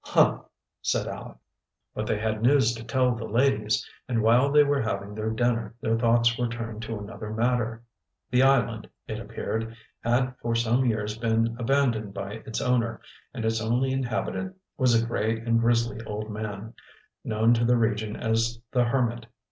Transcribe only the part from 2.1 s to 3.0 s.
had news to